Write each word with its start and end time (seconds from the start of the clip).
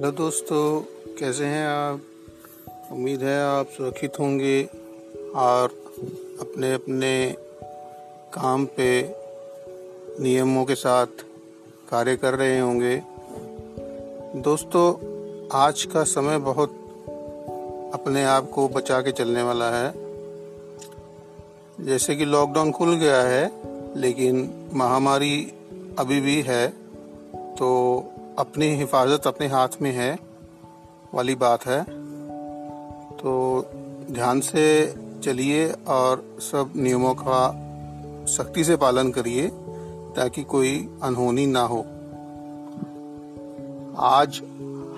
Hello 0.00 0.12
दोस्तों, 0.12 0.80
कैसे 1.18 1.44
हैं 1.44 1.66
आप? 1.68 2.00
उम्मीद 2.92 3.22
है 3.22 3.44
आप 3.44 3.66
सुरक्षित 3.66 4.12
होंगे 4.20 4.64
और 5.34 5.72
अपने 6.40 6.72
अपने 6.74 7.36
काम 8.32 8.64
पे 8.66 9.02
नियमों 10.20 10.64
के 10.64 10.74
साथ 10.74 11.06
कार्य 11.90 12.16
कर 12.16 12.34
रहे 12.34 12.58
होंगे। 12.58 13.02
दोस्तों, 14.40 14.86
आज 15.52 15.84
का 15.84 16.04
समय 16.04 16.38
बहुत 16.38 16.70
अपने 17.94 18.24
आप 18.24 18.50
को 18.50 18.68
बचा 18.68 19.00
के 19.00 19.12
चलने 19.12 19.42
वाला 19.42 19.70
है। 19.70 19.92
जैसे 21.80 22.16
कि 22.16 22.24
लॉकडाउन 22.24 22.72
खुल 22.72 22.94
गया 22.94 23.22
है, 23.22 23.52
लेकिन 23.96 24.50
महामारी 24.74 25.52
अभी 25.98 26.20
भी 26.20 26.40
है 26.40 26.68
तो 27.32 27.70
अपनी 28.40 28.66
हिफाजत 28.76 29.26
अपने 29.26 29.46
हाथ 29.46 29.68
में 29.82 29.92
है 29.92 30.18
वाली 31.14 31.34
बात 31.34 31.66
है। 31.66 31.82
तो 33.16 33.32
ध्यान 34.10 34.40
से 34.40 34.94
चलिए 35.24 35.72
और 35.72 36.38
सब 36.40 36.72
नियमों 36.76 37.14
का 37.14 37.40
सख्ती 38.26 38.64
से 38.64 38.76
पालन 38.76 39.10
करिए 39.10 39.48
ताकि 40.16 40.42
कोई 40.42 40.88
अनहोनी 41.02 41.46
ना 41.46 41.60
हो। 41.60 41.80
आज 43.98 44.40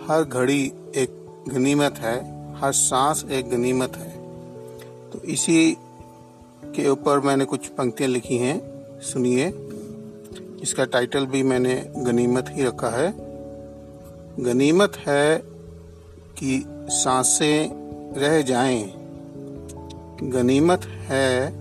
हर 0.09 0.25
घड़ी 0.25 0.73
एक 0.97 1.43
गनीमत 1.49 1.95
है, 1.99 2.17
हर 2.55 2.73
सांस 2.73 3.25
एक 3.31 3.51
गनीमत 3.51 3.97
है। 3.97 4.11
तो 5.11 5.23
इसी 5.23 5.77
के 6.65 6.89
ऊपर 6.89 7.21
मैंने 7.21 7.45
कुछ 7.45 7.67
पंक्तियाँ 7.67 8.11
लिखी 8.11 8.37
हैं, 8.37 8.61
सुनिए। 9.01 9.49
इसका 10.63 10.85
टाइटल 10.85 11.27
भी 11.27 11.43
मैंने 11.43 11.93
गनीमत 11.97 12.47
ही 12.49 12.65
रखा 12.65 12.89
है। 12.89 13.32
गनीमत 14.41 14.93
है 14.97 15.39
कि 16.39 16.65
साँसें 16.89 17.71
रह 18.19 18.43
जाएँ। 18.43 18.93
गनीमत 20.23 20.85
है 20.85 21.53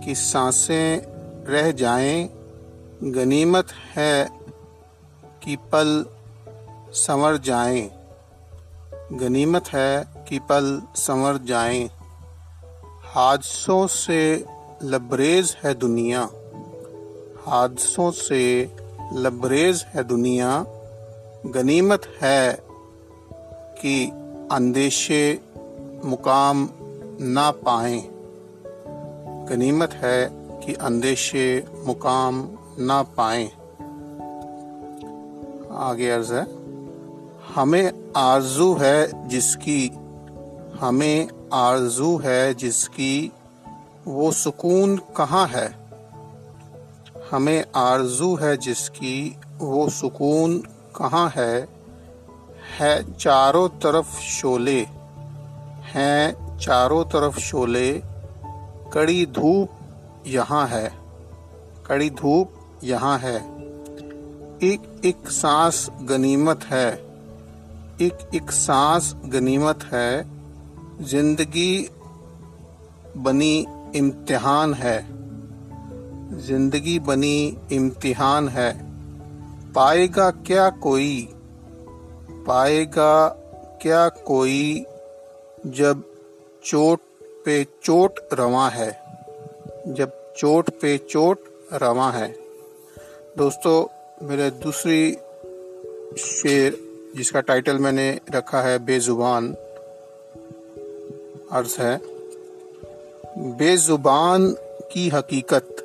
कि 0.00 0.14
साँसें 0.14 1.02
रह 1.44 1.72
जाएँ। 1.72 2.30
गनीमत 3.02 3.66
है 3.72 4.28
कि 5.44 5.56
पल 5.56 6.06
संवर 6.92 7.36
जाएँ। 7.36 7.90
गनीमत 9.12 9.68
है 9.68 10.08
कि 10.28 10.38
पल 10.38 10.82
संवर 10.96 11.36
जाएँ। 11.36 11.90
हादसों 13.04 13.86
से 13.86 14.44
लबरेज 14.82 15.56
है 15.64 15.74
दुनिया। 15.74 16.30
हादसों 17.46 18.10
से 18.10 18.76
लबरेज 19.12 19.86
है 19.88 20.04
दुनिया। 20.04 20.66
गनीमत 21.46 22.02
है 22.20 22.62
कि 23.82 24.12
अंदेशे 24.52 25.40
मुकाम 26.04 26.70
ना 27.20 27.50
पाए। 27.50 28.08
गनीमत 29.50 29.90
है 29.92 30.30
कि 30.32 30.74
अंदेशे 30.74 31.64
मुकाम 31.84 32.48
ना 32.78 33.02
पाए। 33.02 33.44
आगे 35.72 36.10
अर्ज़ 36.10 36.34
है, 36.34 36.46
हमें 37.54 38.12
आरज़ू 38.16 38.74
है 38.74 39.28
जिसकी, 39.28 39.90
हमें 40.80 41.28
आरज़ू 41.52 42.18
है 42.18 42.54
जिसकी, 42.54 43.32
वो 44.06 44.32
सुकून 44.32 44.96
कहाँ 45.16 45.46
है? 45.46 45.74
हमें 47.30 47.64
आरज़ू 47.74 48.34
है 48.34 48.56
जिसकी, 48.56 49.36
वो 49.58 49.88
सुकून 49.88 50.62
कहाँ 50.98 51.32
है? 51.36 51.68
है 52.78 53.12
चारों 53.12 53.68
तरफ़ 53.68 54.20
शोले। 54.20 54.80
हैं 55.82 56.56
चारों 56.58 57.04
तरफ़ 57.04 57.38
शोले। 57.38 58.02
कड़ी 58.92 59.26
धूप 59.26 59.70
यहाँ 60.26 60.66
है। 60.66 60.92
कड़ी 61.86 62.10
धूप 62.10 62.52
यहाँ 62.84 63.18
है। 63.18 63.36
एक 64.62 65.00
एक 65.04 65.28
सांस 65.30 65.90
गनीमत 66.02 66.64
है। 66.64 66.92
एक 68.00 68.30
एक 68.34 68.50
सांस 68.50 69.16
गनीमत 69.26 69.84
है। 69.84 70.26
ज़िंदगी 71.04 71.90
बनी 73.16 73.66
इम्तिहान 73.94 74.74
है। 74.74 75.06
ज़िंदगी 76.38 76.98
बनी 76.98 77.58
इम्तिहान 77.72 78.48
है। 78.48 78.87
पाएगा 79.78 80.30
क्या 80.30 80.70
कोई? 80.70 81.28
पाएगा 82.46 83.28
क्या 83.82 84.08
कोई 84.08 84.86
जब 85.66 86.04
चोट 86.64 87.00
पे 87.44 87.66
चोट 87.82 88.20
रवा 88.32 88.68
है? 88.68 89.02
जब 89.88 90.34
चोट 90.36 90.70
पे 90.70 90.98
चोट 90.98 91.38
रवा 91.74 92.10
है। 92.10 92.38
दोस्तों, 93.38 93.86
मेरे 94.26 94.50
दूसरी 94.50 95.12
शेर, 96.18 96.78
जिसका 97.16 97.40
टाइटल 97.40 97.78
मैंने 97.78 98.20
रखा 98.34 98.60
है, 98.60 98.78
बेजुबान 98.78 99.54
अर्थ 101.52 101.76
है, 101.78 102.00
बेजुबान 103.38 104.56
की 104.92 105.08
हकीकत, 105.08 105.76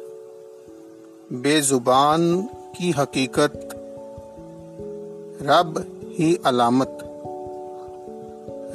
बेजुबान 1.33 2.49
की 2.79 2.91
हकीकत 2.91 3.69
रब 5.43 5.85
ही 6.05 6.39
अलामत। 6.45 6.97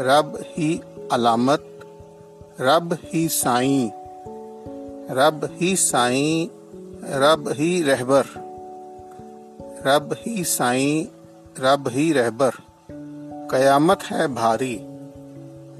रब 0.00 0.38
ही 0.42 0.80
अलामत, 1.12 1.64
रब 2.60 2.98
ही 3.04 3.28
साई, 3.28 3.90
रब 5.10 5.48
ही 5.52 5.76
साई, 5.76 6.50
रब 7.04 7.48
ही 7.48 7.82
रहबर। 7.82 8.24
रब 9.86 10.16
ही 10.26 10.44
साई, 10.44 11.08
रब 11.60 11.88
ही 11.88 12.12
रहबर। 12.12 12.50
कयामत 13.50 14.02
है 14.02 14.28
भारी, 14.28 14.78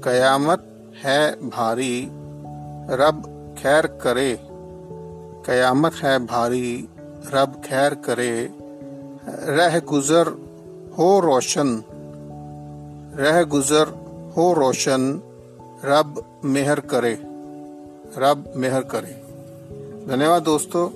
कयामत 0.03 0.91
है 0.95 1.49
भारी, 1.49 2.07
रब 2.89 3.23
खैर 3.59 3.87
करे। 3.87 4.39
कयामत 5.45 5.93
है 5.93 6.25
भारी, 6.25 6.89
रब 7.33 7.61
खैर 7.65 7.93
करे। 7.93 8.49
रह 9.29 9.79
गुजर 9.79 10.48
हो 10.99 11.19
रोशन। 11.19 11.83
रह 13.15 13.43
गुजर 13.43 13.87
हो 14.37 14.53
रोशन। 14.53 15.21
रब 15.85 16.41
मेहर 16.45 16.79
करे। 16.79 17.13
रब 18.17 18.53
मेहर 18.55 18.81
करे। 18.81 19.11
धन्यवाद 20.07 20.43
दोस्तों 20.43 20.89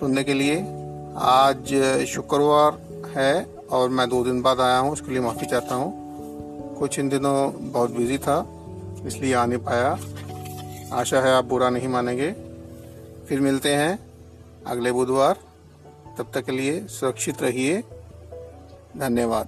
सुनने 0.00 0.24
के 0.24 0.34
लिए। 0.34 0.56
आज 1.16 1.74
शुक्रवार 2.08 2.78
है 3.16 3.46
और 3.70 3.88
मैं 3.88 4.08
दो 4.08 4.24
दिन 4.24 4.42
बाद 4.42 4.60
आया 4.60 4.78
हूँ, 4.78 4.92
उसके 4.92 5.10
लिए 5.10 5.20
माफ़ी 5.20 5.46
चाहता 5.46 5.74
हूँ। 5.74 5.90
कुछ 6.78 6.98
इन 6.98 7.08
दिनों 7.08 7.52
बहुत 7.72 7.90
बिज़ी 7.90 8.18
था, 8.18 8.46
इसलिए 9.06 9.34
आ 9.34 9.46
नहीं 9.46 9.58
पाया। 9.58 9.98
आशा 10.92 11.20
है 11.20 11.34
आप 11.34 11.44
बुरा 11.44 11.70
नहीं 11.70 11.88
मानेंगे। 11.88 12.32
फिर 13.28 13.40
मिलते 13.40 13.74
हैं 13.74 13.98
अगले 14.66 14.92
बुधवार। 14.92 15.36
तब 16.18 16.26
तक 16.34 16.44
के 16.44 16.52
लिए 16.52 16.86
सुरक्षित 16.86 17.42
रहिए। 17.42 17.84
धन्यवाद 18.98 19.46